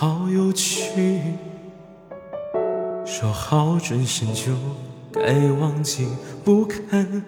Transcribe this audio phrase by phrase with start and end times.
[0.00, 1.20] 好有趣。
[3.04, 4.52] 说好转身就
[5.12, 6.06] 该忘记，
[6.44, 7.24] 不看，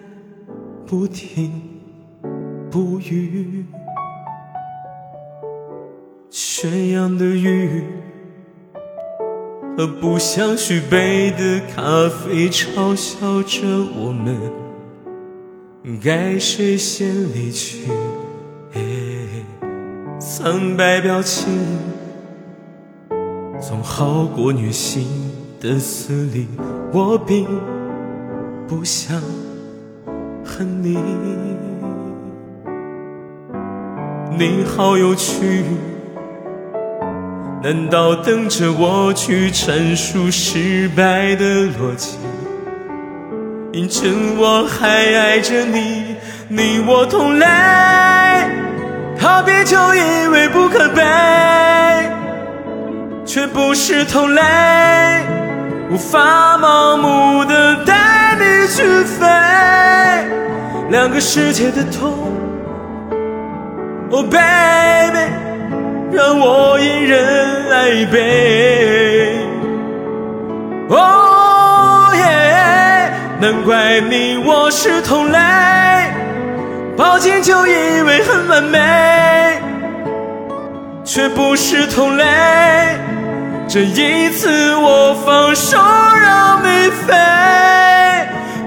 [0.87, 1.51] 不听，
[2.71, 3.65] 不语。
[6.29, 7.83] 圈养的雨
[9.77, 14.39] 和不想续杯的咖啡，嘲笑着我们，
[16.01, 17.89] 该谁先离去？
[20.21, 21.51] 苍白表情
[23.61, 25.05] 总好过虐心
[25.61, 26.47] 的撕裂，
[26.91, 27.45] 我并
[28.67, 29.21] 不想
[30.43, 30.97] 恨你。
[34.35, 35.63] 你好有趣，
[37.61, 42.17] 难道等着我去阐述失败的逻辑？
[43.73, 46.15] 印证我还爱着你，
[46.47, 47.45] 你我同类。
[49.21, 51.03] 告别就以为不可悲，
[53.33, 54.41] 却不是同类，
[55.89, 59.25] 无法盲目的带你去飞，
[60.89, 62.11] 两个世界的痛。
[64.11, 65.31] Oh baby，
[66.11, 69.39] 让我一人来背。
[70.89, 75.39] Oh yeah，难怪你我是同类。
[76.97, 79.61] 抱紧就以为很完美，
[81.05, 82.25] 却不是同类。
[83.73, 87.13] 这一次我放手让你飞，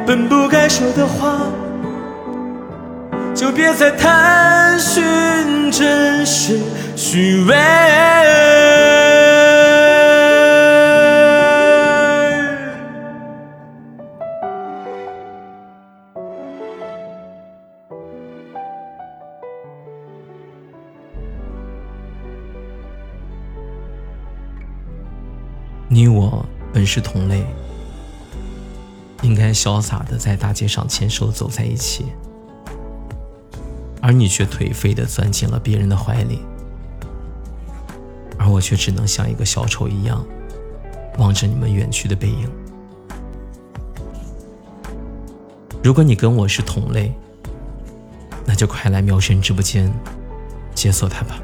[0.06, 1.40] 本不该说的话，
[3.34, 6.58] 就别再探寻真实
[6.96, 7.54] 虚伪。
[25.94, 27.46] 你我本是同类，
[29.22, 32.06] 应该潇洒的在大街上牵手走在一起，
[34.02, 36.40] 而你却颓废的钻进了别人的怀里，
[38.36, 40.26] 而我却只能像一个小丑一样，
[41.18, 42.50] 望着你们远去的背影。
[45.80, 47.14] 如果你跟我是同类，
[48.44, 49.88] 那就快来喵神直播间
[50.74, 51.40] 解锁他吧。